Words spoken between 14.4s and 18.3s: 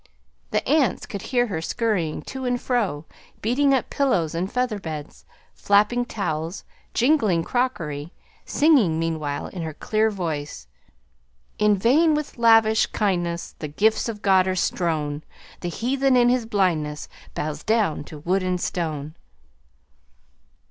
are strown; The heathen in his blindness Bows down to